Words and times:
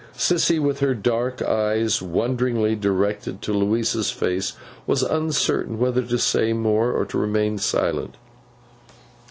Sissy, 0.17 0.57
with 0.59 0.79
her 0.79 0.95
dark 0.95 1.43
eyes 1.43 2.01
wonderingly 2.01 2.73
directed 2.75 3.39
to 3.43 3.53
Louisa's 3.53 4.09
face, 4.09 4.53
was 4.87 5.03
uncertain 5.03 5.77
whether 5.77 6.01
to 6.01 6.17
say 6.17 6.53
more 6.53 6.91
or 6.91 7.05
to 7.05 7.19
remain 7.19 7.59
silent. 7.59 8.15